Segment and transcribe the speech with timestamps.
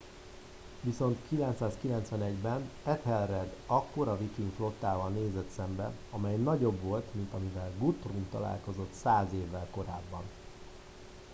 [0.81, 8.29] viszont 991 ben ethelred akkora viking flottával nézett szembe amely nagyobb volt mint amivel guthrum
[8.29, 10.21] találkozott száz évvel korábban